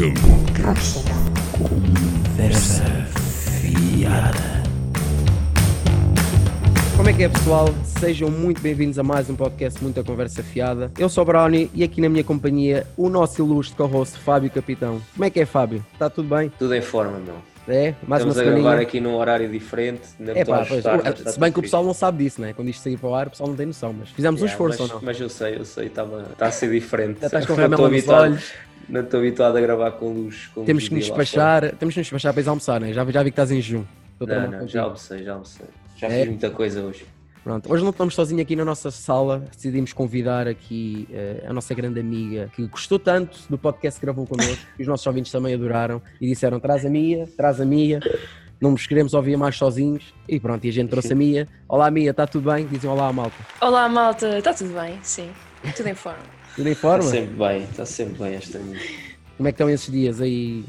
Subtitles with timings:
[0.00, 0.14] Welcome.
[1.56, 2.84] Conversa
[3.60, 4.62] fiada.
[6.96, 7.68] Como é que é pessoal?
[8.00, 10.90] Sejam muito bem-vindos a mais um podcast Muita Conversa Fiada.
[10.98, 15.00] Eu sou o Brownie e aqui na minha companhia o nosso ilustre co-host Fábio Capitão.
[15.14, 15.84] Como é que é Fábio?
[15.92, 16.50] Está tudo bem?
[16.58, 17.53] Tudo em forma, meu.
[17.66, 17.94] É?
[18.06, 20.02] Mais Estamos a gravar aqui num horário diferente.
[20.20, 20.82] É a pá, pois,
[21.32, 22.52] se bem tudo que o pessoal não sabe disso, né?
[22.52, 24.52] Quando isto sair para o ar, o pessoal não tem noção, mas fizemos um Yeah,
[24.54, 25.04] esforço mas, ou não?
[25.06, 26.06] mas eu sei, eu sei, está
[26.40, 27.20] a ser diferente.
[27.20, 28.52] Já estás com estou nos habituado- olhos.
[28.86, 30.50] Não estou habituado a gravar com luz.
[30.54, 32.92] Com Temos luz que nos despachar, temos que nos despachar para ir almoçar, né?
[32.92, 33.84] Já, já vi que estás em jejum.
[34.18, 35.66] Tramado Não, não, já almocei, já almocei.
[35.96, 36.18] Já É?
[36.20, 37.06] fiz muita coisa hoje.
[37.44, 41.74] Pronto, hoje não estamos sozinhos aqui na nossa sala, decidimos convidar aqui eh, a nossa
[41.74, 45.52] grande amiga que gostou tanto do podcast que gravou connosco, que os nossos ouvintes também
[45.52, 48.00] adoraram e disseram traz a Mia, traz a Mia,
[48.58, 51.46] não nos queremos ouvir mais sozinhos e pronto, e a gente trouxe a Mia.
[51.68, 52.66] Olá Mia, está tudo bem?
[52.66, 53.36] Dizem olá malta.
[53.60, 54.38] Olá, malta.
[54.38, 54.98] Está tudo bem?
[55.02, 55.28] Sim.
[55.76, 56.22] Tudo em forma.
[56.56, 57.02] Tudo em Está forma?
[57.10, 58.80] sempre bem, está sempre bem esta minha.
[59.36, 60.64] Como é que estão esses dias aí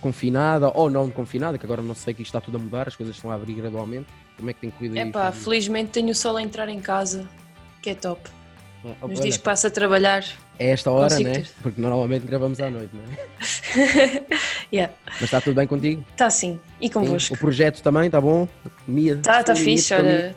[0.00, 2.96] confinada ou não confinada, que agora não sei que isto está tudo a mudar, as
[2.96, 4.06] coisas estão a abrir gradualmente.
[4.36, 4.98] Como é que tem?
[4.98, 7.28] Epá, felizmente tenho o sol a entrar em casa,
[7.82, 8.20] que é top.
[8.84, 10.24] Ah, Nos dias que passo a trabalhar.
[10.58, 11.34] É esta hora, consigo né?
[11.36, 11.48] ter.
[11.62, 14.26] Porque normalmente gravamos à noite, não é?
[14.72, 14.92] yeah.
[15.06, 16.04] Mas está tudo bem contigo?
[16.12, 16.60] Está sim.
[16.80, 17.34] E Sim, convosco?
[17.34, 18.48] O projeto também, está bom?
[18.86, 19.14] Mia?
[19.14, 20.34] Está tá limites fixe, olha.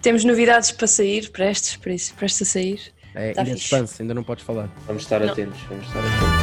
[0.00, 2.80] Temos novidades para sair, prestes, por isso, prestes a sair.
[3.14, 4.68] É, tá ainda é suspense, ainda não podes falar.
[4.86, 5.30] Vamos estar Não.
[5.30, 6.39] atentos, vamos estar atentos.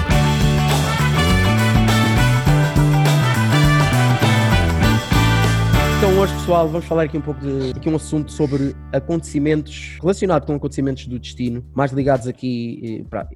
[6.08, 10.46] Então hoje, pessoal, vamos falar aqui um pouco de aqui um assunto sobre acontecimentos relacionado
[10.46, 13.28] com acontecimentos do destino, mais ligados aqui eh, para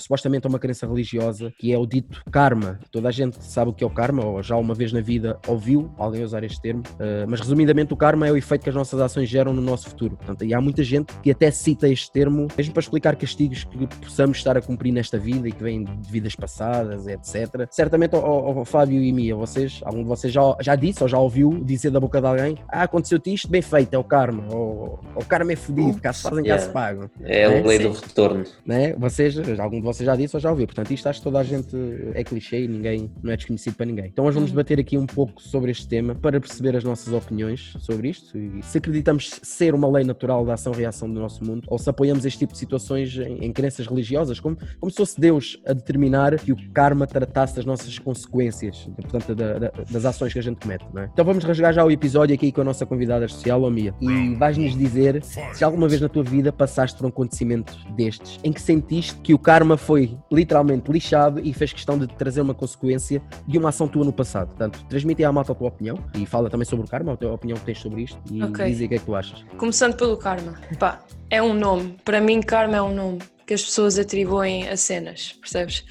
[0.00, 2.78] supostamente a uma crença religiosa, que é o dito karma.
[2.90, 5.38] Toda a gente sabe o que é o karma, ou já uma vez na vida
[5.46, 8.74] ouviu alguém usar este termo, eh, mas resumidamente o karma é o efeito que as
[8.74, 10.16] nossas ações geram no nosso futuro.
[10.16, 13.86] Portanto, e há muita gente que até cita este termo, mesmo para explicar castigos que
[13.86, 17.66] possamos estar a cumprir nesta vida e que vêm de vidas passadas, etc.
[17.70, 21.18] Certamente, ao, ao Fábio e Mia, vocês, algum de vocês já, já disse ou já
[21.18, 25.00] ouviu dizer da boca de alguém: Ah, aconteceu-te isto, bem feito, é o karma, ou
[25.14, 26.66] o karma é fodido, cá se fazem, cá Yeah.
[26.66, 27.84] se pagam É a É, lei sim.
[27.84, 28.44] do retorno.
[28.66, 28.92] né?
[28.94, 31.42] Vocês, algum de vocês já disse ou já ouviu, portanto isto acho que toda a
[31.44, 31.74] gente
[32.14, 34.06] é clichê e ninguém, não é desconhecido para ninguém.
[34.06, 34.56] Então hoje vamos Uhum.
[34.56, 38.62] debater aqui um pouco sobre este tema para perceber as nossas opiniões sobre isto e
[38.62, 42.38] se acreditamos ser uma lei natural da ação-reação do nosso mundo ou se apoiamos este
[42.40, 46.52] tipo de situações em, em crenças religiosas, como, como se fosse Deus a determinar que
[46.52, 50.84] o karma tratasse das nossas consequências, portanto da- da- das ações que a gente comete,
[50.92, 51.10] não é?
[51.12, 54.34] Então vamos rasgar já o episódio aqui com a nossa convidada especial, ó Mia, e
[54.34, 58.60] vais-nos dizer se alguma vez na tua vida passaste por um acontecimento destes em que
[58.60, 63.58] sentiste que o karma foi literalmente lixado e fez questão de trazer uma consequência de
[63.58, 64.48] uma ação tua no passado.
[64.48, 67.32] Portanto, transmite à malta a tua opinião e fala também sobre o karma, a tua
[67.32, 68.64] opinião que tens sobre isto e Ok.
[68.66, 69.44] diz o que é que tu achas.
[69.56, 70.54] Começando pelo karma.
[70.78, 71.96] Pá, é um nome.
[72.04, 73.18] Para mim, karma é um nome
[73.50, 75.84] que as pessoas atribuem a cenas, percebes?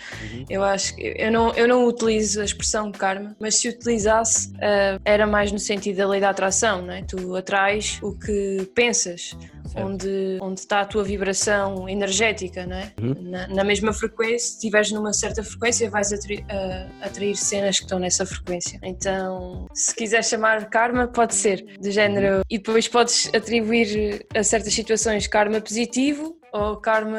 [0.49, 4.97] Eu acho que eu não, eu não utilizo a expressão karma, mas se utilizasse ah,
[5.03, 7.03] era mais no sentido da lei da atração, não é?
[7.03, 9.35] Tu atrais o que pensas,
[9.75, 12.93] onde, onde está a tua vibração energética, não é?
[13.19, 17.83] Na, na mesma frequência, se estiveres numa certa frequência, vais atri- ah, atrair cenas que
[17.83, 18.79] estão nessa frequência.
[18.81, 22.39] Então, se quiseres chamar karma, pode ser, do género.
[22.49, 27.17] E depois podes atribuir a certas situações karma positivo ou karma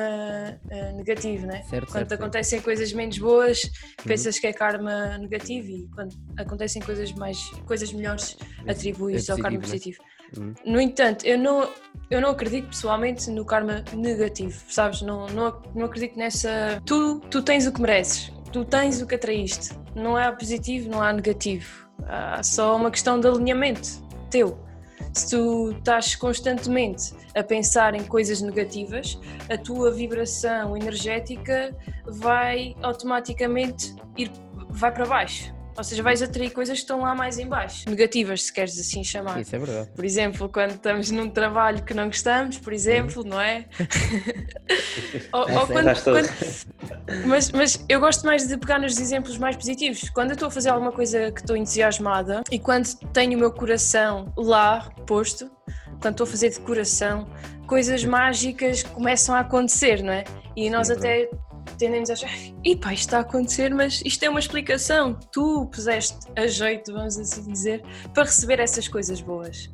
[0.70, 1.62] ah, negativo, né?
[1.62, 2.12] Certo, Quando certo, certo.
[2.14, 3.70] acontecem coisas menos boas,
[4.04, 8.36] pensas que é karma negativo e quando acontecem coisas mais coisas melhores,
[8.66, 10.20] atribuis é ao karma positivo, positivo.
[10.36, 10.54] Uhum.
[10.64, 11.68] No entanto, eu não,
[12.10, 15.02] eu não acredito pessoalmente no karma negativo, sabes?
[15.02, 16.80] Não, não, não acredito nessa.
[16.86, 19.70] Tu, tu tens o que mereces, tu tens o que atraíste.
[19.94, 21.88] Não há positivo, não há negativo.
[22.04, 23.88] Há só uma questão de alinhamento
[24.30, 24.58] teu.
[25.12, 31.76] Se tu estás constantemente a pensar em coisas negativas, a tua vibração energética
[32.06, 34.30] vai automaticamente ir
[34.70, 35.59] vai para baixo.
[35.76, 37.88] Ou seja, vais atrair coisas que estão lá mais em baixo.
[37.88, 39.40] Negativas, se queres assim chamar.
[39.40, 39.90] Isso é verdade.
[39.94, 43.64] Por exemplo, quando estamos num trabalho que não gostamos, por exemplo, não é?
[45.32, 50.08] ou, ou quando- quando- mas, mas eu gosto mais de pegar nos exemplos mais positivos.
[50.10, 53.52] Quando eu estou a fazer alguma coisa que estou entusiasmada e quando tenho o meu
[53.52, 55.50] coração lá posto,
[56.00, 57.28] quando estou a fazer de coração,
[57.66, 60.24] coisas mágicas começam a acontecer, não é?
[60.56, 61.30] E nós é até
[61.80, 62.30] tendemos a achar,
[62.64, 65.14] e pá, isto está a acontecer, mas isto é uma explicação.
[65.32, 67.82] Tu puseste a jeito, vamos assim dizer,
[68.14, 69.68] para receber essas coisas boas.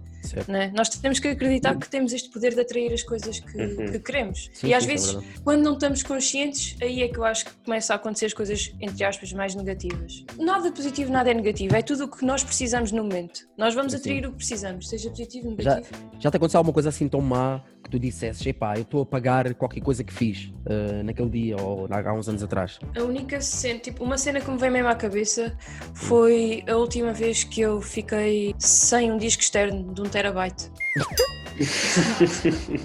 [0.48, 0.72] É?
[0.72, 3.92] Nós temos que acreditar que temos este poder de atrair as coisas que, Uhum.
[3.92, 4.50] que queremos.
[4.54, 5.40] Sim, e às sim, é vezes, verdade.
[5.44, 8.74] quando não estamos conscientes, aí é que eu acho que começa a acontecer as coisas,
[8.80, 10.24] entre aspas, mais negativas.
[10.36, 11.76] Nada positivo, nada é negativo.
[11.76, 13.46] É tudo o que nós precisamos no momento.
[13.56, 16.00] Nós vamos Sim, atrair o que precisamos, seja positivo ou Já, negativo.
[16.18, 19.06] já te aconteceu alguma coisa assim tão má que tu dissesses, epá, eu estou a
[19.06, 22.78] pagar qualquer coisa que fiz uh, naquele dia ou há uns anos atrás?
[22.96, 25.56] A única cena, tipo, uma cena que me veio mesmo à cabeça
[25.94, 30.70] foi a última vez que eu fiquei sem um disco externo de um terabyte.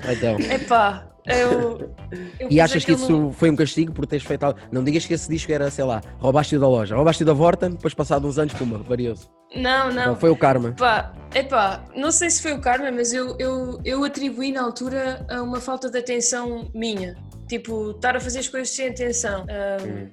[0.10, 1.92] Então, Epá, eu.
[2.40, 4.60] eu e achas que isso num- foi um castigo por teres feito algo?
[4.72, 7.94] Não digas que esse disco era, sei lá, roubaste-o da loja, roubaste-o da Vorten, depois
[7.94, 9.28] passado uns anos, puma, variou-se.
[9.56, 10.16] Não, Não, não.
[10.16, 10.70] foi o karma.
[10.70, 15.26] Epá, epá, não sei se foi o karma, mas eu, eu, eu atribuí na altura
[15.30, 17.18] a uma falta de atenção minha.
[17.52, 19.46] Tipo, estar a fazer as coisas sem atenção.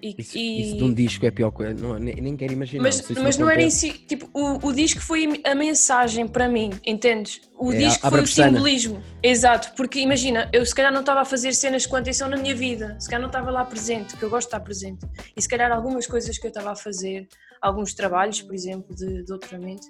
[0.02, 2.82] E, Isso, e- isso de um disco é pior coisa, não, nem, nem quero imaginar.
[2.82, 6.49] Mas, se mas não era em si, tipo, o, o disco foi a mensagem para
[6.49, 7.40] mim, entendes?
[7.56, 8.49] O É, disco foi o pestana.
[8.56, 9.00] simbolismo.
[9.23, 12.56] Exato, porque imagina, eu se calhar não estava a fazer cenas com atenção na minha
[12.56, 15.06] vida, se calhar não estava lá presente, que eu gosto de estar presente.
[15.37, 17.29] E se calhar algumas coisas que eu estava a fazer,
[17.62, 19.87] alguns trabalhos, por exemplo, de doutoramento,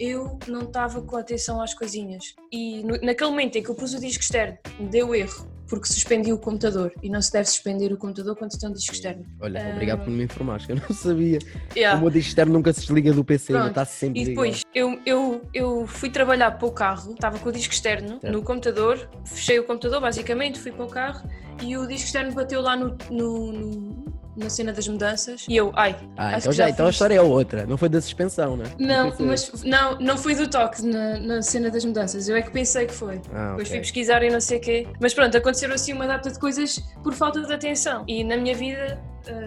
[0.00, 2.34] eu não estava com atenção às coisinhas.
[2.50, 4.56] E no- naquele momento em que eu pus o disco externo,
[4.90, 6.92] deu erro, porque suspendi o computador.
[7.02, 9.24] E não se deve suspender o computador quando tem um disco externo.
[9.40, 9.72] Olha, Ah.
[9.74, 11.38] obrigado por me informar, que eu não sabia.
[11.76, 11.98] Yeah.
[11.98, 13.68] O meu disco externo nunca se desliga do PC, Pronto.
[13.68, 14.44] está sempre E ligado.
[14.44, 18.32] depois eu, eu, eu fui trabalhar para o carro, estava com o disco externo Certo.
[18.32, 21.28] no computador, fechei o computador basicamente, fui para o carro
[21.62, 24.05] e o disco externo bateu lá no, no- no-
[24.36, 27.20] na cena das mudanças e eu, ai, Ah, então, já, já então a história é
[27.20, 28.64] outra, não foi da suspensão, né?
[28.78, 32.42] Não, foi mas não, não foi do toque na, na cena das mudanças, eu é
[32.42, 33.20] que pensei que foi.
[33.32, 34.86] Ah, Depois fui pesquisar e não sei o quê.
[35.00, 38.04] Mas pronto, aconteceram assim uma data de coisas por falta de atenção.
[38.06, 39.00] E na minha vida,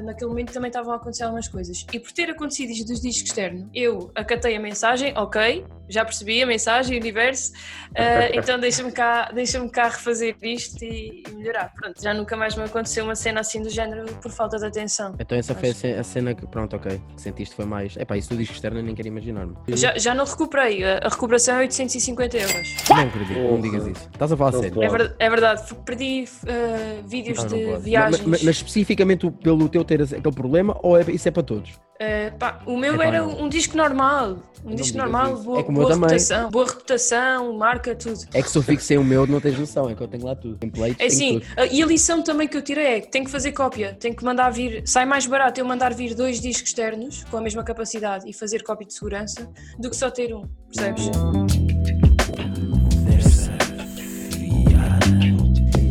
[0.03, 1.85] naquele momento, também estavam a acontecer algumas coisas.
[1.93, 6.41] E por ter acontecido isto dos discos externo, eu acatei a mensagem, ok, já percebi
[6.43, 7.51] a mensagem, universo,
[7.95, 11.73] ah, então deixa-me cá, deixa cá refazer isto e, e melhorar.
[11.73, 15.15] Pronto, já nunca mais me aconteceu uma cena assim do género por falta de atenção.
[15.19, 17.95] Então essa foi a Acho- ce- a cena que, pronto, ok, que sentiste foi mais...
[17.97, 19.55] Epá, isso do disco externo eu nem quero imaginar-me.
[19.69, 22.75] Já, já não recuperei, a, recuperação é 850 euros.
[22.89, 23.61] Não acredito, não Porra.
[23.61, 24.09] digas isso.
[24.13, 24.83] Estás a falar Não sério?
[24.83, 27.83] É, ver- é verdade, perdi ah, vídeos Não, não de pode.
[27.83, 28.19] viagens.
[28.21, 29.25] Mas, mas- mas especificamente
[29.69, 31.69] o- teu ter aquele problema ou é, isso é para todos?
[32.01, 35.43] Uh, pá, o meu Epá, era um disco normal, um Não disco normal, isso.
[35.43, 36.09] boa, É boa também.
[36.09, 38.19] reputação, boa reputação, marca, tudo.
[38.33, 40.33] É que se eu fixei o meu, não tens noção, é que eu tenho lá
[40.33, 40.55] tudo.
[40.55, 41.65] Templates, É assim, tudo.
[41.73, 44.23] e a lição também que eu tirei é que tenho que fazer cópia, tenho que
[44.23, 48.29] mandar vir, sai mais barato eu mandar vir dois discos externos com a mesma capacidade
[48.29, 50.43] e fazer cópia de segurança do que só ter um,
[50.73, 51.09] percebes?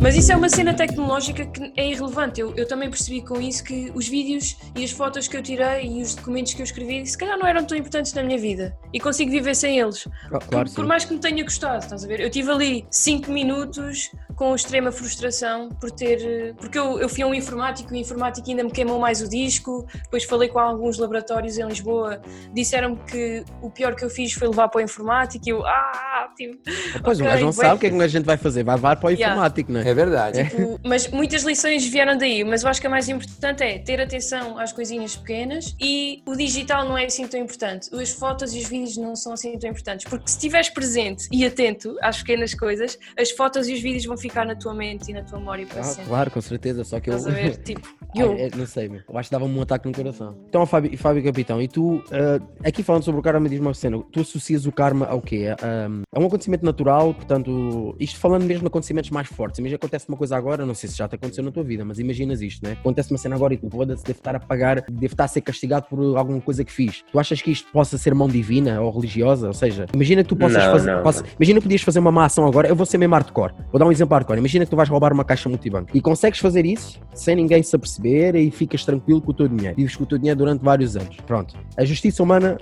[0.01, 2.39] Mas isso é uma cena tecnológica que é irrelevante.
[2.39, 5.85] Eu, eu também percebi com isso que os vídeos e as fotos que eu tirei
[5.87, 8.77] e os documentos que eu escrevi se calhar não eram tão importantes na minha vida
[8.93, 10.07] e consigo viver sem eles.
[10.27, 10.87] Ah, Por, claro, por sim.
[10.87, 12.21] mais que me tenha gostado, estás a ver?
[12.21, 16.55] Eu tive ali 5 minutos com extrema frustração por ter.
[16.55, 19.27] Porque eu, eu fui a um informático e o informático ainda me queimou mais o
[19.27, 19.85] disco.
[20.03, 22.21] Depois falei com alguns laboratórios em Lisboa,
[22.53, 25.65] disseram-me que o pior que eu fiz foi levar para o informático e eu.
[25.67, 26.57] Ah, tipo.
[27.03, 28.75] Pois, um ok, gajo não sabe o que é que a gente vai fazer, vai
[28.75, 29.33] levar para o Yeah.
[29.33, 29.89] informático, não é?
[29.89, 30.43] É verdade.
[30.45, 33.99] Tipo, mas muitas lições vieram daí, mas eu acho que a mais importante é ter
[33.99, 37.93] atenção às coisinhas pequenas e o digital não é assim tão importante.
[37.93, 41.45] As fotos e os vídeos não são assim tão importantes, porque se estiveres presente e
[41.45, 45.13] atento às pequenas coisas, as fotos e os vídeos vão ficar na tua mente e
[45.13, 46.09] na tua memória para Ah, sempre.
[46.09, 47.15] claro, com certeza, só que eu...
[47.17, 47.57] Estás a ver?
[47.57, 48.33] Tipo, Ai, eu.
[48.33, 49.01] é, não sei, meu.
[49.09, 50.35] eu acho que dava-me um ataque no coração.
[50.47, 54.01] Então, Fábio, Fábio Capitão, e tu, ah, aqui falando sobre o karma, diz uma cena,
[54.11, 55.47] tu associas o karma ao quê?
[55.61, 59.59] Ah, é um acontecimento natural, portanto, isto falando mesmo de acontecimentos mais fortes.
[59.59, 61.99] Imagina acontece uma coisa agora, não sei se já te aconteceu na tua vida, mas
[61.99, 62.73] imaginas isto, né?
[62.73, 65.41] Acontece uma cena agora e tu, foda-se, devo estar a pagar, devo estar a ser
[65.41, 67.03] castigado por alguma coisa que fiz.
[67.11, 69.47] Tu achas que isto possa ser mão divina ou religiosa?
[69.47, 70.95] Ou seja, imagina que tu possas Não, fazer.
[70.95, 71.29] não, possa- não.
[71.39, 73.53] Imagina que podias fazer uma má ação agora, eu vou ser mesmo hardcore.
[73.71, 74.39] Vou dar um exemplo hardcore.
[74.39, 77.75] Imagina que tu vais roubar uma caixa multibanco e consegues fazer isso sem ninguém se
[77.75, 79.75] aperceber e ficas tranquilo com o teu dinheiro.
[79.75, 81.17] Vives com o teu dinheiro durante vários anos.
[81.25, 81.55] Pronto.
[81.77, 82.57] A justiça humana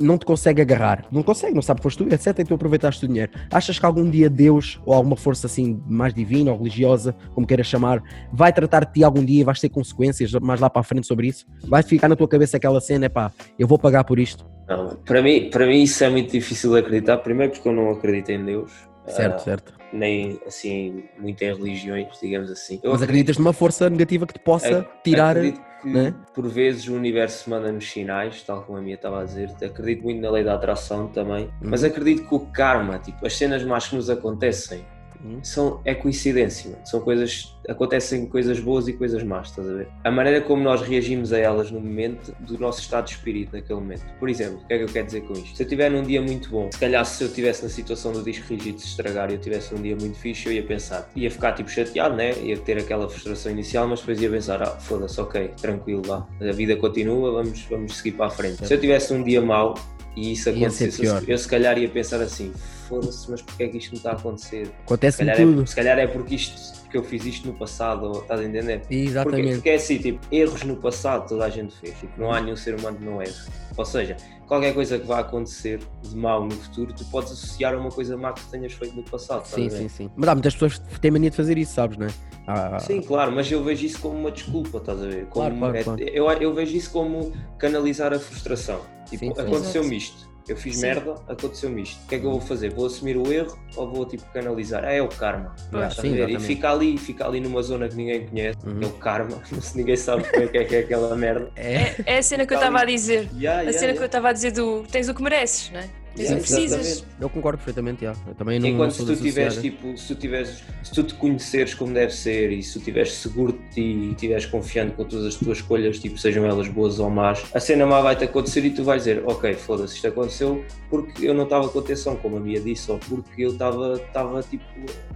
[0.00, 1.04] não te consegue agarrar.
[1.12, 2.38] Não consegue, não sabe que foste tu, etc.
[2.38, 3.30] E tu aproveitaste o dinheiro.
[3.50, 7.66] Achas que algum dia Deus, ou alguma força assim mais divina ou religiosa, como queiras
[7.66, 10.84] chamar, vai tratar de ti algum dia e vais ter consequências mais lá para a
[10.84, 11.46] frente sobre isso?
[11.64, 14.44] Vai ficar na tua cabeça aquela cena, pá, eu vou pagar por isto.
[14.68, 17.18] Não, para, mim, para mim isso é muito difícil de acreditar.
[17.18, 18.72] Primeiro porque eu não acredito em Deus.
[19.06, 19.74] Certo, ah, certo.
[19.92, 22.80] Nem assim, muito em religiões, digamos assim.
[22.82, 25.30] Eu Mas acreditas numa força negativa que te possa Ac- tirar.
[25.36, 26.14] Acredito que né?
[26.34, 29.50] por vezes o universo manda-nos sinais, tal como a minha estava a dizer.
[29.62, 31.70] Acredito muito na lei da atração também, Uhum.
[31.70, 34.84] mas acredito que o karma, tipo, as cenas más que nos acontecem,
[35.24, 35.38] Hum?
[35.42, 36.86] são, é coincidência, mano.
[36.86, 39.88] são coisas, acontecem coisas boas e coisas más, estás a ver?
[40.04, 43.80] A maneira como nós reagimos a elas no momento do nosso estado de espírito naquele
[43.80, 44.04] momento.
[44.18, 45.56] Por exemplo, o que é que eu quero dizer com isto?
[45.56, 48.22] Se eu tiver num dia muito bom, se calhar se eu estivesse na situação do
[48.22, 51.30] disco rígido se estragar e eu tivesse um dia muito fixe, eu ia pensar, ia
[51.30, 52.32] ficar tipo chateado, né?
[52.38, 56.52] Ia ter aquela frustração inicial, mas depois ia pensar, ah, foda-se, ok, tranquilo lá, a
[56.52, 58.66] vida continua, vamos, vamos seguir para a frente.
[58.66, 59.74] Se eu tivesse um dia mau,
[60.16, 62.52] e isso acontecesse, eu se calhar ia pensar assim,
[62.88, 64.66] foda-se, mas porquê é que isto não está a acontecer?
[64.66, 65.62] Se Acontece em calhar, tudo.
[65.62, 68.44] é, se calhar é porque, isto, porque eu fiz isto no passado, ou estás a
[68.44, 68.80] entender?
[68.80, 69.54] Porque, Exatamente.
[69.54, 72.56] porque é assim, tipo, erros no passado toda a gente fez, tipo, não há nenhum
[72.56, 73.34] ser humano que não erre.
[73.76, 74.16] Ou seja,
[74.46, 78.16] qualquer coisa que vá acontecer de mal no futuro, tu podes associar a uma coisa
[78.16, 79.44] má que tu tenhas feito no passado.
[79.46, 80.10] Sim, sim, sim.
[80.16, 82.08] Mas há muitas pessoas que têm mania de fazer isso, sabes, né?
[82.48, 85.26] Ah, Sim, claro, mas eu vejo isso como uma desculpa, estás a ver?
[85.26, 86.00] Como, Claro, claro, é- claro.
[86.00, 88.80] Eu, eu vejo isso como canalizar a frustração.
[89.10, 90.82] Tipo, aconteceu-me isto, eu fiz Sim.
[90.82, 92.02] merda, aconteceu-me isto.
[92.04, 92.70] O que é que eu vou fazer?
[92.72, 94.84] Vou assumir o erro ou vou tipo canalizar?
[94.84, 95.54] Ah, é o karma.
[95.72, 96.30] Ah, sim, ver?
[96.30, 98.78] E fica ali, fica ali numa zona que ninguém conhece, Uhum.
[98.78, 101.50] que é o karma, se ninguém sabe como é que é, que é aquela merda.
[101.56, 103.28] É, É a cena que eu estava a dizer.
[103.36, 104.06] Yeah, A yeah, cena que eu yeah.
[104.06, 105.88] estava a dizer do tens o que mereces, não é?
[106.16, 106.62] Precisas.
[106.64, 107.04] exatamente.
[107.20, 108.14] eu concordo perfeitamente, já.
[108.26, 111.02] Eu também não, não Enquanto se sou tu tiveres, tipo, se tu tiveres, se tu
[111.02, 114.94] te conheceres como deve ser e se tu estiveres seguro de ti e estiveres confiante
[114.94, 118.24] com todas as tuas escolhas, tipo, sejam elas boas ou más, a cena má vai-te
[118.24, 122.16] acontecer e tu vais dizer, ok, foda-se, isto aconteceu porque eu não estava com atenção,
[122.16, 124.64] como a Mia disse, ou porque eu estava, estava tipo,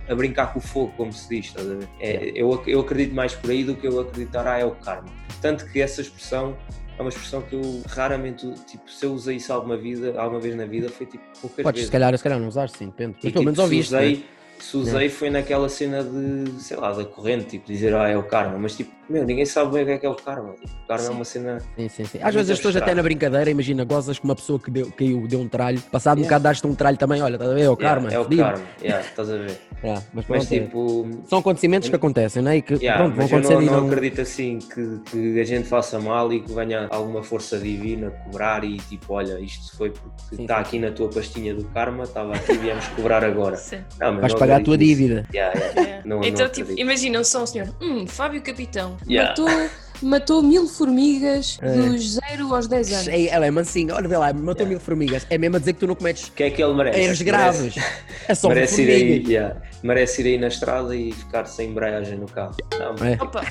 [0.08, 1.88] a brincar com o fogo, como se diz, estás a ver?
[2.00, 5.08] É, eu, eu acredito mais por aí do que eu acreditar, ah, é o karma.
[5.40, 6.56] Tanto que essa expressão
[7.00, 10.54] é uma expressão que eu raramente, tipo, se eu usei isso alguma, vida, alguma vez
[10.54, 11.86] na vida, foi tipo poucas Podes, vezes.
[11.86, 13.16] se calhar, se calhar não usaste, sim, depende.
[13.22, 13.88] Mas E, pelo menos tipo, ouviste.
[13.88, 14.22] Se usei, né?
[14.64, 18.22] Se usei foi naquela cena de, sei lá, da corrente, tipo, dizer, ah, é o
[18.22, 18.58] karma.
[18.58, 20.52] Mas, tipo, meu, ninguém sabe bem o que é que é o karma.
[20.54, 21.14] Tipo, o karma é Sim.
[21.14, 21.58] uma cena.
[21.76, 22.18] Sim, sim, sim.
[22.18, 24.90] É Às vezes as pessoas até na brincadeira, imagina, gozas com uma pessoa que deu,
[24.92, 26.36] caiu, deu um tralho, passado um Yeah.
[26.36, 27.62] bocado daste um tralho também, olha, estás a ver?
[27.62, 28.08] É o Yeah, karma.
[28.12, 29.58] é o karma, yeah, estás a ver.
[29.82, 30.60] Yeah, mas Mas, pronto, é.
[30.60, 32.58] tipo, são acontecimentos que acontecem, não é?
[32.58, 33.86] E que yeah, pronto, vão mas eu acontecer não, não não.
[33.90, 38.62] acredito assim que, que a gente faça mal e que venha alguma força divina cobrar
[38.62, 40.60] e, tipo, olha, isto foi porque Sim, está sim.
[40.60, 43.56] aqui na tua pastinha do karma, estava aqui e viemos cobrar agora.
[43.70, 43.78] Sim.
[43.98, 45.26] Não, mas pagar a tua dívida.
[45.34, 45.80] Yeah, yeah.
[45.90, 46.00] É.
[46.04, 46.80] Não- não então, tipo, acredito.
[46.80, 49.30] imagina só um senhor, hum, Fábio Capitão, Yeah.
[49.30, 49.70] matou,
[50.02, 51.72] matou mil formigas É.
[51.72, 53.08] dos 0 aos 10 anos.
[53.08, 55.26] Ei, Ela é mansinha, olha, vê lá, matou mil formigas.
[55.28, 56.98] É mesmo a dizer que tu não cometes O que é que ele merece?
[57.00, 57.74] erros Merece- graves.
[58.28, 62.16] É só merece ir, aí, yeah, merece ir aí na estrada e ficar sem embreagem
[62.18, 62.56] no carro.
[62.78, 63.12] Não, É.
[63.20, 63.44] Opa,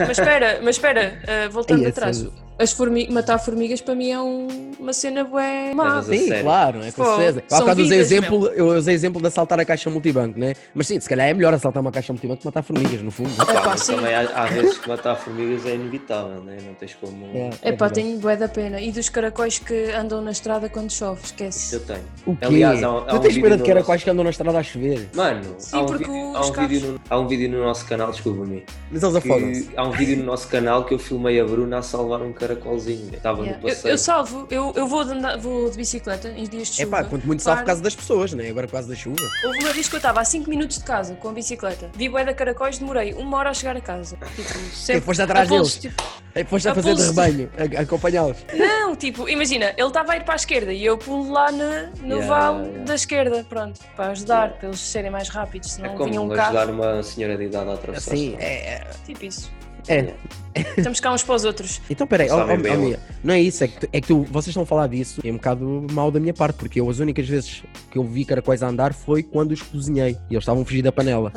[0.00, 4.10] mas espera, mas espera, ah, voltando Ei, atrás, essa- as formi matar formigas para mim
[4.10, 6.02] é um- uma cena bué má.
[6.02, 6.44] Sim, sério.
[6.44, 7.42] claro, é com certeza.
[7.46, 10.54] Há são bocado usei exemplo, eu usei exemplo de assaltar a caixa multibanco, né?
[10.74, 13.30] Mas sim, se calhar é melhor assaltar uma caixa multibanco que matar formigas, no fundo.
[13.36, 13.96] Pá, Epá, mas sim.
[13.96, 16.58] também há, há vezes que matar formigas é inevitável, né?
[16.64, 17.26] não tens como.
[17.34, 18.80] É, É pá, tenho bué da pena.
[18.80, 21.74] E dos caracóis que andam na estrada quando chove, Isso esquece.
[21.74, 22.04] eu tenho.
[22.26, 22.44] O quê?
[22.46, 24.58] Aliás, há há tu um tens pena de no era nosso- que andam na estrada
[24.58, 25.08] a chover?
[25.14, 26.08] Mano, Sim, há, um porque há,
[26.46, 29.62] um carros- vídeo no, há um vídeo no nosso canal, desculpa-me, Mas eles afogam-se.
[29.64, 32.32] que há um vídeo no nosso canal que eu filmei a Bruna a salvar um
[32.48, 33.08] caracolzinho.
[33.12, 33.60] Eu Estava Yeah.
[33.62, 33.92] no Eu, passeio.
[33.92, 36.98] eu salvo, eu, eu vou, de andar- vou de bicicleta em dias de É chuva.
[36.98, 38.48] pá, quanto muito salvo por causa das pessoas, né?
[38.48, 39.16] Agora por causa da chuva.
[39.44, 42.08] Houve uma vez que eu estava a 5 minutos de casa com a bicicleta, vi
[42.08, 44.16] bué da caracóis, demorei uma hora a chegar a casa.
[44.36, 45.76] Tipo, sempre foste atrás deles?
[45.78, 46.02] tipo,
[46.36, 48.38] É, foste a A fazer de rebanho, a, a acompanhá-los.
[48.56, 51.90] não, tipo, imagina, ele estava a ir para a esquerda e eu pulo lá na-
[52.02, 52.84] no Yeah, vale yeah.
[52.86, 56.24] da esquerda, pronto, para ajudar, para eles serem mais rápidos, É senão como vinha um
[56.32, 58.12] ajudar carro, uma senhora de idade a atravessar.
[58.14, 58.44] Assim, estrada.
[58.44, 58.86] é.
[59.06, 59.50] tipo isso.
[59.88, 60.14] É.
[60.78, 61.80] Estamos cá uns para os outros.
[61.90, 64.48] Então, peraí, ó, ó, ó, não é isso, é que, tu- é que tu, vocês
[64.50, 67.26] estão a falar disso, é um bocado mal da minha parte, porque eu as únicas
[67.28, 70.64] vezes que eu vi caracóis a andar foi quando os cozinhei e eles estavam a
[70.64, 71.32] fugir da panela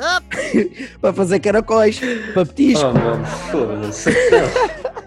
[1.00, 1.98] para fazer caracóis,
[2.32, 2.84] para petisco.
[2.86, 4.10] Oh, mano, foda-se.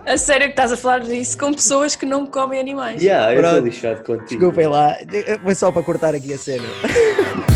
[0.05, 3.01] A sério que estás a falar disso com pessoas que não comem animais.
[3.01, 4.27] yeah, eu estou lixado contigo.
[4.27, 4.97] Desculpem lá,
[5.41, 6.65] foi só para cortar aqui a cena.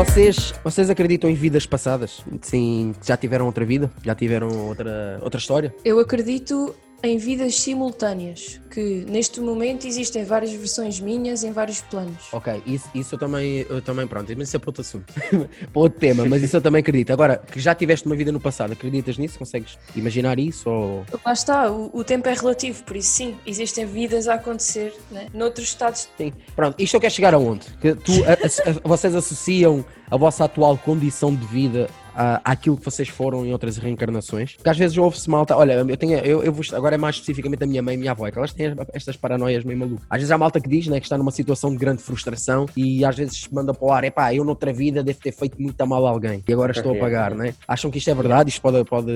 [0.00, 2.24] Vocês, vocês acreditam em vidas passadas?
[2.40, 3.92] Sim, já tiveram outra vida?
[4.02, 5.74] Já tiveram outra, outra história?
[5.84, 12.24] Eu acredito em vidas simultâneas, que neste momento existem várias versões minhas em vários planos.
[12.32, 15.12] Ok, isso, isso eu também, eu também, pronto, mas isso é para outro assunto,
[15.72, 17.10] para outro tema, mas isso eu também acredito.
[17.12, 19.38] Agora, que já tiveste uma vida no passado, acreditas nisso?
[19.38, 20.68] Consegues imaginar isso?
[20.68, 21.04] Ou...
[21.24, 25.28] Lá está, o, o tempo é relativo, por isso sim, existem vidas a acontecer né?
[25.32, 26.08] noutros estados.
[26.18, 26.32] Sim.
[26.54, 27.66] Pronto, isto eu quero chegar aonde?
[27.80, 28.32] Que tu, a-
[28.70, 33.52] a- vocês associam a vossa atual condição de vida a- àquilo que vocês foram em
[33.52, 34.54] outras reencarnações?
[34.56, 37.64] Porque às vezes ouve-se malta, olha, eu tenho, eu, eu vou, agora é mais especificamente
[37.64, 40.04] a minha mãe e a minha avó, é que elas têm estas paranoias meio malucas.
[40.10, 43.04] Às vezes há malta que diz, né, que está numa situação de grande frustração e
[43.04, 46.06] às vezes manda para o ar, epá, eu noutra vida devo ter feito muito mal
[46.06, 47.54] a alguém e agora estou a pagar, né?
[47.66, 48.50] Acham que isto é verdade?
[48.50, 49.10] Isto pode, pode...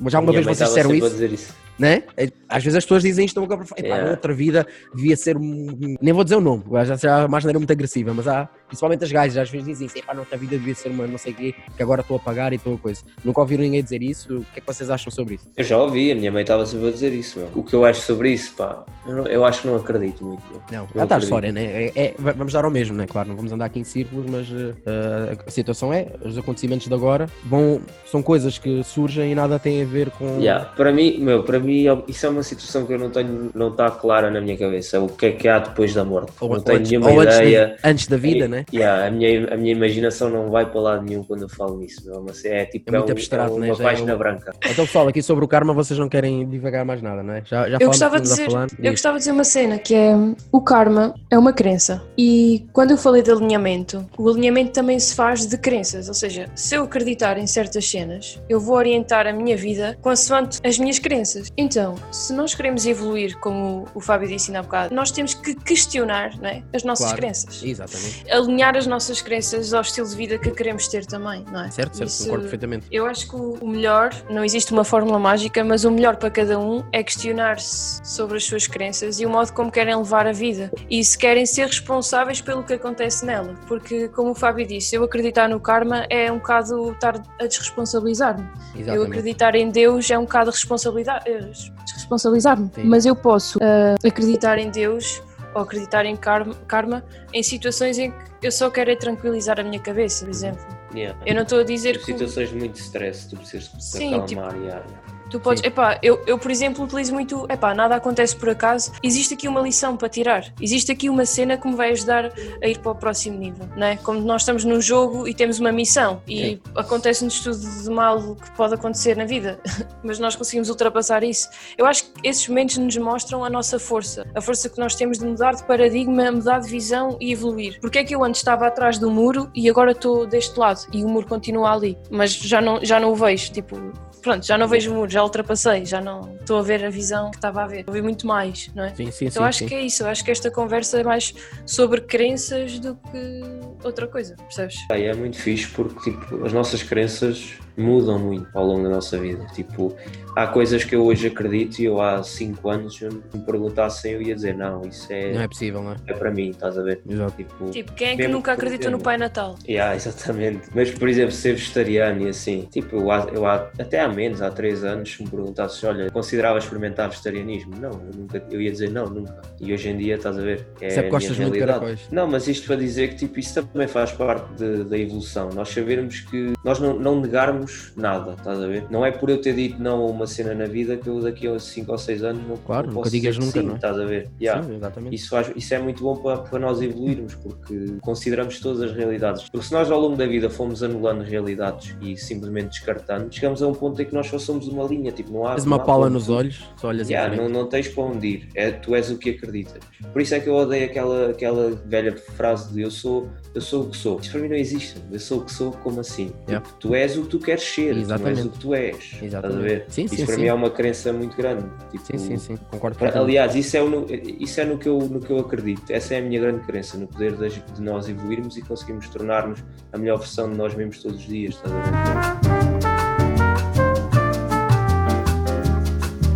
[0.00, 1.24] Mas já alguma vez vocês disseram a isso?
[1.24, 1.54] isso.
[1.78, 2.02] né?
[2.16, 4.08] É, Às vezes as pessoas dizem isto, epá, Yeah.
[4.08, 5.36] noutra vida devia ser.
[5.38, 9.10] Nem vou dizer o nome, já será uma maneira muito agressiva, mas há, principalmente as
[9.10, 11.54] gajas, às vezes dizem assim, pá, noutra vida devia ser uma não sei o quê,
[11.76, 13.02] que agora estou a pagar e estou a coisa.
[13.24, 14.38] Nunca ouviram ninguém dizer isso?
[14.38, 15.48] O que é que vocês acham sobre isso?
[15.56, 17.48] Eu já ouvi, a minha mãe estava sempre a dizer isso, meu.
[17.54, 20.42] O que eu acho sobre isso, pá, eu, não- eu acho que não acredito muito.
[20.50, 20.62] meu.
[20.70, 21.64] Não, Não está a história, né?
[21.64, 23.06] É, é- va- vamos dar ao mesmo, né?
[23.06, 24.46] Claro, não vamos andar aqui em círculos, mas
[24.86, 29.58] eh, a situação é, os acontecimentos de agora vão, são coisas que surgem e nada
[29.58, 30.38] tem a ver com.
[30.40, 33.68] Yeah, Para mim, meu, para mim isso é uma situação que eu não tenho, não
[33.68, 35.00] está clara na minha cabeça.
[35.00, 36.32] O que é que há depois da morte?
[36.40, 37.76] Ou, não tenho antes, nenhuma ou antes da- ideia.
[37.84, 38.59] antes da vida, E- né?
[38.72, 42.02] Yeah, a, minha, a minha imaginação não vai para lado nenhum quando eu falo nisso.
[42.04, 42.22] meu.
[42.22, 43.74] Mas é tipo É muito um- abstrato, uma né?
[43.74, 44.52] Já é página um- branca.
[44.64, 47.42] Então, pessoal, aqui sobre o karma vocês não querem divagar mais nada, não é?
[47.44, 48.48] Já, já Eu gostava, o que de dizer,
[48.82, 50.14] eu gostava de dizer uma cena que é
[50.52, 55.14] o karma é uma crença e quando eu falei de alinhamento, o alinhamento também se
[55.14, 59.32] faz de crenças, ou seja, se eu acreditar em certas cenas, eu vou orientar a
[59.32, 61.48] minha vida consoante as minhas crenças.
[61.56, 66.36] Então, se nós queremos evoluir, como o Fábio disse há bocado, nós temos que questionar
[66.40, 67.20] não é, as nossas Claro.
[67.20, 67.62] crenças.
[67.62, 68.24] Exatamente.
[68.30, 71.70] Alinhar as nossas crenças ao estilo de vida que queremos ter também, não é?
[71.70, 72.86] Certo, certo, Isso- concordo perfeitamente.
[72.90, 76.58] eu acho que o melhor, não existe uma fórmula mágica, mas o melhor para cada
[76.58, 80.70] um é questionar-se sobre as suas crenças e o modo como querem levar a vida.
[80.88, 83.54] E se querem ser responsáveis pelo que acontece nela.
[83.66, 88.46] Porque, como o Fábio disse, eu acreditar no karma é um bocado estar a desresponsabilizar-me.
[88.86, 91.50] Eu acreditar em Deus é um bocado responsabilidade, eh,
[91.84, 92.70] desresponsabilizar-me.
[92.84, 95.22] Mas eu posso ah, acreditar em Deus
[95.54, 99.80] ou acreditar em karma, em situações em que eu só quero é tranquilizar a minha
[99.80, 100.64] cabeça, por exemplo.
[100.94, 101.18] Yeah.
[101.24, 102.04] Eu não estou a dizer Em que.
[102.06, 104.60] situações de muito stress, tu precisas de se Sim, tipo, acalmar.
[104.62, 105.02] yeah, yeah.
[105.30, 105.68] Tu podes, Sim.
[105.68, 109.60] epá, eu, eu por exemplo utilizo muito, epá, nada acontece por acaso, existe aqui uma
[109.60, 112.32] lição para tirar, existe aqui uma cena que me vai ajudar
[112.62, 113.96] a ir para o próximo nível, não é?
[113.96, 116.60] Como nós estamos num jogo e temos uma missão e Sim.
[116.74, 119.60] acontece-nos tudo de mal que pode acontecer na vida,
[120.02, 121.48] mas nós conseguimos ultrapassar isso.
[121.78, 125.18] Eu acho que esses momentos nos mostram a nossa força, a força que nós temos
[125.18, 127.78] de mudar de paradigma, mudar de visão e evoluir.
[127.80, 131.04] Porque é que eu antes estava atrás do muro e agora estou deste lado e
[131.04, 133.76] o muro continua ali, mas já não, já não o vejo, tipo,
[134.20, 137.30] pronto, já não vejo o muro, já ultrapassei, já não estou a ver a visão
[137.30, 138.94] que estava a ver, estou a ver muito mais, não é?
[138.94, 139.48] Sim, sim, Então sim.
[139.48, 139.66] acho sim.
[139.66, 141.34] que é isso, eu acho que esta conversa é mais
[141.66, 143.40] sobre crenças do que
[143.82, 144.76] outra coisa, percebes?
[144.90, 149.18] E é muito fixe porque tipo, as nossas crenças mudam muito ao longo da nossa
[149.18, 149.46] vida.
[149.54, 149.96] Tipo,
[150.36, 154.22] há coisas que eu hoje acredito e eu há 5 anos se me perguntassem eu
[154.22, 155.96] ia dizer não, isso é, Não é possível, não é?
[156.06, 157.00] é para mim, estás a ver?
[157.08, 157.32] Exato.
[157.36, 159.00] Tipo, Tipo, quem é que nunca que acreditou no.
[159.00, 159.56] Pai Natal?
[159.68, 160.68] Yeah, exatamente.
[160.74, 164.42] Mas, por exemplo, ser vegetariano e assim, tipo, eu, há- eu há- até há menos,
[164.42, 167.74] há 3 anos, se me perguntasses, olha, considerava experimentar vegetarianismo?
[167.80, 169.40] Não, eu, nunca, eu ia dizer não, nunca.
[169.60, 170.66] E hoje em dia, estás a ver?
[170.80, 172.00] É Sempre a gostas minha muito de caracóis.
[172.10, 175.48] Não, mas isto para dizer que tipo, isso também faz parte de- da evolução.
[175.54, 178.84] Nós sabermos que nós não, não negarmos nada, estás a ver?
[178.90, 181.46] Não é por eu ter dito não a uma cena na vida que eu daqui
[181.48, 183.66] a 5 ou 6 anos não, Claro, não nunca posso digas dizer que nunca, sim,
[183.66, 183.76] não é?
[183.76, 184.28] estás a ver?
[184.40, 184.62] Yeah.
[184.62, 185.14] Sim, exatamente.
[185.16, 189.48] Isso, isso é muito bom para, para nós evoluirmos, porque consideramos todas as realidades.
[189.50, 193.66] Porque se nós ao longo da vida fomos anulando realidades e simplesmente descartando, chegamos a
[193.68, 195.54] um ponto em que nós só somos uma linha, tipo, não há.
[195.54, 196.12] Tens uma há pala ponto.
[196.14, 199.18] nos olhos, só olhas Yeah, não, não tens para onde ir, é, tu és o
[199.18, 199.82] que acreditas.
[200.12, 203.82] Por isso é que eu odeio aquela, aquela velha frase de eu sou, eu sou
[203.84, 204.20] o que sou.
[204.20, 204.96] Isso para mim não existe.
[205.10, 206.32] Eu sou o que sou, como assim?
[206.48, 206.66] Yeah.
[206.66, 208.34] Tipo, tu és o que tu queres ser, Exatamente.
[208.34, 208.96] tu és o que tu és.
[208.96, 209.62] Estás a Exatamente.
[209.62, 209.84] ver?
[209.88, 210.40] Sim, isso sim, para sim.
[210.42, 211.64] mim é uma crença muito grande.
[211.90, 212.56] Tipo, Sim, sim, sim.
[212.70, 213.18] Concordo para-.
[213.18, 214.06] Aliás, isso é, no,
[214.38, 215.90] isso é no, que eu, no que eu acredito.
[215.90, 219.62] Essa é a minha grande crença, no poder das- de, nós evoluirmos e conseguirmos tornar-nos
[219.92, 221.54] a melhor versão de nós mesmos todos os dias.
[221.64, 221.70] Ver?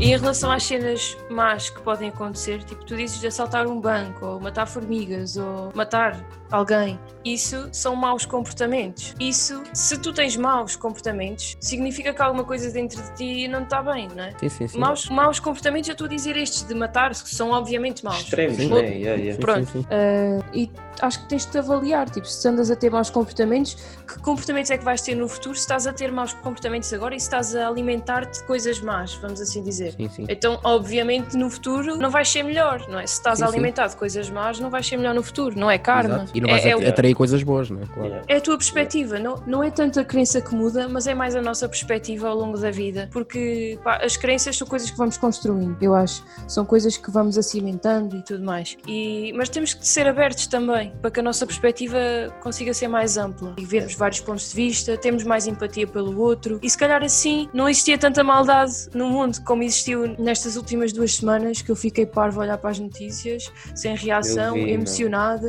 [0.01, 3.81] E em relação às cenas más que podem acontecer, tipo, tu dizes de assaltar um
[3.81, 9.15] banco, ou matar formigas, ou matar alguém, isso são maus comportamentos.
[9.19, 13.83] Isso, se tu tens maus comportamentos, significa que alguma coisa dentro de ti não está
[13.83, 14.33] bem, não é?
[14.39, 14.79] Sim, sim, sim.
[14.79, 18.21] Maus, maus comportamentos, eu estou a dizer estes de matar, que são obviamente maus.
[18.21, 18.69] Extremos, Sim.
[18.69, 18.81] né?
[18.81, 19.33] Yeah, yeah.
[19.35, 19.67] Sim, Pronto.
[19.67, 19.87] sim, sim.
[19.89, 20.71] Uh, e
[21.01, 23.75] acho que tens de te avaliar, tipo, se andas a ter maus comportamentos,
[24.07, 27.15] que comportamentos é que vais ter no futuro se estás a ter maus comportamentos agora
[27.15, 29.93] e se estás a alimentar-te de coisas más, vamos assim dizer.
[29.93, 30.27] Sim, sim.
[30.29, 33.07] Então, obviamente, no futuro não vais ser melhor, não é?
[33.07, 33.61] Se estás Sim, a sim.
[33.63, 36.15] de coisas más, não vais ser melhor no futuro, não é karma.
[36.17, 36.31] Exato.
[36.35, 37.87] E não vais é, é, at- o- atrair coisas boas, não é?
[37.87, 38.21] Claro.
[38.29, 41.35] É a tua perspectiva, não, não é tanto a crença que muda, mas é mais
[41.35, 43.09] a nossa perspectiva ao longo da vida.
[43.13, 46.23] Porque pá, as crenças são coisas que vamos construindo, eu acho.
[46.49, 48.77] São coisas que vamos acimentando e tudo mais.
[48.87, 51.99] E, mas temos que ser abertos também, para que a nossa perspectiva
[52.43, 56.59] consiga ser mais ampla e vermos vários pontos de vista, termos mais empatia pelo outro.
[56.63, 61.14] E se calhar assim não existia tanta maldade no mundo como existiu nestas últimas duas
[61.17, 64.73] semanas, que eu fiquei parvo a olhar para as notícias, sem reação, vi,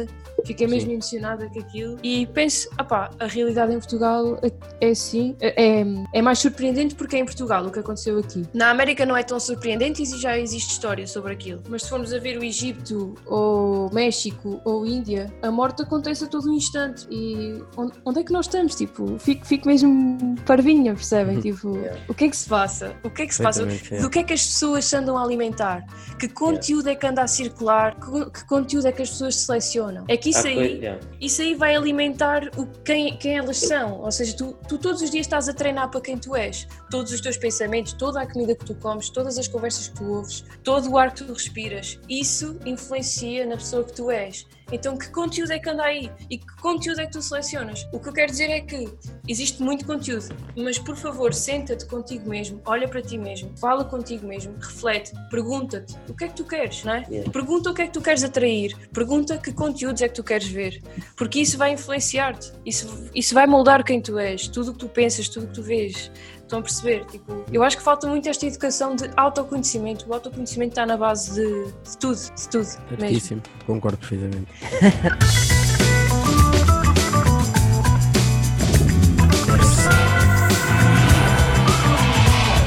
[0.06, 0.08] não.
[0.45, 4.39] Fiquei mesmo emocionada com aquilo e penso, opá, a realidade em Portugal
[4.79, 8.43] é, assim, é, é- é mais surpreendente porque é em Portugal o que aconteceu aqui.
[8.53, 11.62] Na América não é tão surpreendente e já existe história sobre aquilo.
[11.69, 16.27] Mas se formos a ver o Egito ou México ou Índia, a morte acontece a
[16.27, 17.08] todo um instante.
[17.10, 18.75] E onde, onde é que nós estamos?
[18.75, 21.39] Tipo, fico, fico mesmo parvinha, percebem?
[21.45, 21.99] Tipo, Yeah.
[22.08, 22.95] o que é que se passa?
[23.03, 23.65] O que é que se passa?
[23.65, 25.86] Do que é que as pessoas se andam a alimentar?
[26.19, 27.95] Que conteúdo é que anda a circular?
[27.99, 30.05] Que, que conteúdo é que as pessoas selecionam?
[30.08, 30.82] É que isso aí,
[31.19, 34.02] isso aí vai alimentar o, quem, quem elas são.
[34.02, 36.67] Ou seja, tu, tu todos os dias estás a treinar para quem tu és.
[36.89, 40.06] Todos os teus pensamentos, toda a comida que tu comes, todas as conversas que tu
[40.06, 42.00] ouves, todo o ar que tu respiras.
[42.10, 44.45] Isso influencia na pessoa que tu és.
[44.71, 46.12] Então, que conteúdo é que anda aí?
[46.30, 47.88] E que conteúdo é que tu selecionas?
[47.91, 48.91] O que eu quero dizer é que
[49.28, 54.28] existe muito conteúdo, mas por favor, senta-te contigo mesmo, olha para ti mesmo, fala contigo
[54.28, 57.01] mesmo, reflete, pergunta-te o que é que tu queres, não é?
[57.32, 60.47] Pergunta o que é que tu queres atrair, pergunta que conteúdos é que tu queres
[60.47, 60.82] ver,
[61.15, 64.89] porque isso vai influenciar-te, isso, isso vai moldar quem tu és, tudo o que tu
[64.89, 66.12] pensas, tudo o que tu vês.
[66.45, 67.05] Estão a perceber?
[67.05, 70.08] Tipo, eu acho que falta muito esta educação de autoconhecimento.
[70.08, 72.67] O autoconhecimento está na base de, de tudo, de tudo.
[72.91, 72.99] Mesmo.
[72.99, 74.47] Certíssimo, concordo perfeitamente.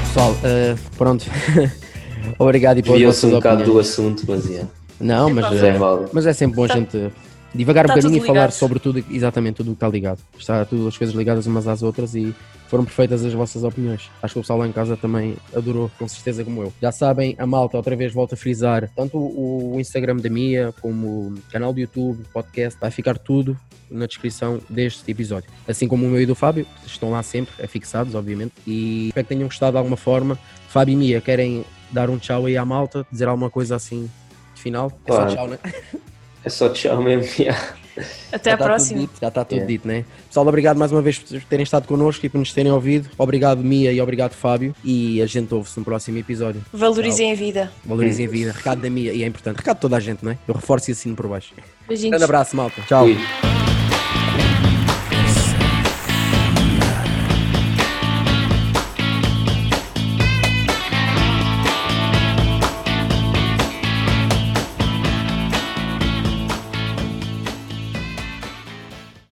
[0.07, 1.25] Pessoal, eh, pronto.
[2.39, 4.69] Obrigado e pelas vossas um bocado do assunto, mas yeah.
[5.01, 5.79] Não, mas, é eh,
[6.13, 7.13] mas é sempre bom a Tá- gente
[7.55, 8.53] divagar um tá bocadinho e falar ligado.
[8.53, 10.19] sobre tudo, exatamente tudo o que está ligado.
[10.39, 12.35] Está tudo as coisas ligadas umas às outras e
[12.69, 14.11] foram perfeitas as vossas opiniões.
[14.23, 16.73] Acho que o pessoal lá em casa também adorou, com certeza como eu.
[16.81, 21.07] Já sabem, a malta outra vez volta a frisar tanto o Instagram da Mia como
[21.29, 23.57] o canal do YouTube, podcast, vai ficar tudo
[23.91, 25.49] na descrição deste episódio.
[25.67, 28.53] Assim como o meu e do Fábio, que estão lá sempre, é fixados, obviamente.
[28.67, 30.39] E espero que tenham gostado de alguma forma.
[30.69, 34.11] Fábio e Mia, querem dar um tchau aí à malta, dizer alguma coisa assim
[34.55, 34.93] de final?
[35.07, 35.31] É Claro.
[35.31, 35.59] só tchau, né?
[36.45, 37.25] É só tchau mesmo.
[37.39, 37.75] yeah.
[38.31, 39.01] Até Já à tá próxima.
[39.01, 39.67] dito, já está tudo Yeah.
[39.73, 40.05] dito, né?
[40.29, 43.09] Pessoal, obrigado mais uma vez por terem estado connosco e por nos terem ouvido.
[43.19, 44.73] Obrigado, Mia, e obrigado, Fábio.
[44.85, 46.63] E a gente ouve-se no próximo episódio.
[46.73, 47.73] Valorizem a vida.
[47.85, 48.53] Valorizem a vida.
[48.53, 49.57] Recado da Mia, e é importante.
[49.57, 50.39] Recado de toda a gente, não é?
[50.47, 51.53] Eu reforço e assino por baixo.
[51.89, 52.11] Beijinhos.
[52.11, 52.81] Grande abraço, malta.
[52.87, 53.07] Tchau.